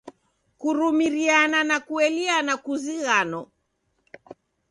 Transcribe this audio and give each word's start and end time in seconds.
Kurumiriana 0.59 1.59
na 1.69 1.77
kueliana 1.87 2.53
kuzighano. 2.65 3.41